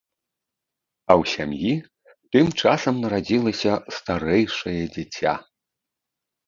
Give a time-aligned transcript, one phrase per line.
[1.11, 1.73] А ў сям'і
[2.37, 5.33] тым часам нарадзілася старэйшае дзіця.